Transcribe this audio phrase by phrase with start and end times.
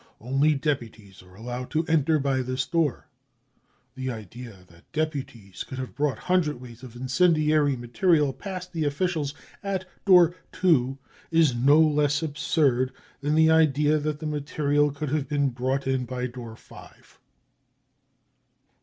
[0.19, 3.05] Only deputies are allowed to enter by this door.
[3.93, 9.85] The idea that deputies could have brought hundredweights of incendiary material past the officials at
[10.03, 10.97] door 2
[11.29, 16.05] is no less absurd than the idea that the material could have been brought in
[16.05, 17.19] by door 5.